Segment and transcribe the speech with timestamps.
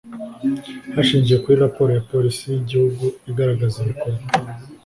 [0.95, 4.23] Hashingiwe kuri raporo ya Polisi y Igihugu igaragaza ibikorwa